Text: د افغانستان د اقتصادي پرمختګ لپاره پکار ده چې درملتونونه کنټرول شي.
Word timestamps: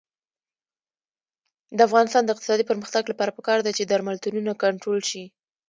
د 1.77 1.79
افغانستان 1.87 2.23
د 2.25 2.29
اقتصادي 2.33 2.63
پرمختګ 2.69 3.03
لپاره 3.11 3.35
پکار 3.37 3.59
ده 3.65 3.71
چې 3.77 3.83
درملتونونه 3.91 4.51
کنټرول 4.63 4.99
شي. 5.09 5.23